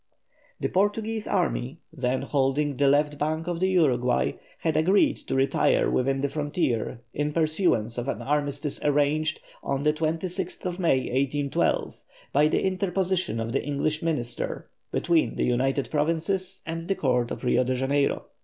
The 0.59 0.67
Portuguese 0.67 1.27
army, 1.27 1.77
then 1.93 2.23
holding 2.23 2.75
the 2.75 2.87
left 2.87 3.19
bank 3.19 3.45
of 3.45 3.59
the 3.59 3.67
Uruguay, 3.69 4.31
had 4.57 4.75
agreed 4.75 5.17
to 5.17 5.35
retire 5.35 5.91
within 5.91 6.21
the 6.21 6.27
frontier 6.27 7.01
in 7.13 7.31
pursuance 7.31 7.99
of 7.99 8.07
an 8.07 8.19
armistice 8.19 8.83
arranged, 8.83 9.41
on 9.61 9.83
the 9.83 9.93
26th 9.93 10.79
May, 10.79 11.01
1812, 11.01 12.01
by 12.33 12.47
the 12.47 12.63
interposition 12.63 13.39
of 13.39 13.51
the 13.51 13.63
English 13.63 14.01
minister, 14.01 14.67
between 14.91 15.35
the 15.35 15.45
United 15.45 15.91
Provinces 15.91 16.61
and 16.65 16.87
the 16.87 16.95
Court 16.95 17.29
of 17.29 17.43
Rio 17.43 17.63
Janeiro. 17.63 18.23